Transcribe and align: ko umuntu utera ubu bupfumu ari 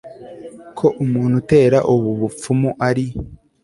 ko 0.77 0.87
umuntu 1.03 1.33
utera 1.41 1.77
ubu 1.93 2.09
bupfumu 2.19 2.69
ari 2.87 3.05